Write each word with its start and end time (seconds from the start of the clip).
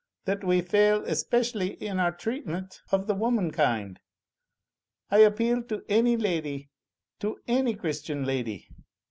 That 0.25 0.43
we 0.43 0.61
fail 0.63 1.03
especially 1.05 1.73
in 1.73 1.99
our 1.99 2.11
treatment 2.11 2.81
of 2.91 3.05
the 3.05 3.13
womenkind. 3.13 3.97
I 5.11 5.17
appeal 5.19 5.61
to 5.65 5.85
any 5.89 6.17
lady, 6.17 6.71
to 7.19 7.39
any 7.47 7.75
Christian 7.75 8.25
lady. 8.25 8.67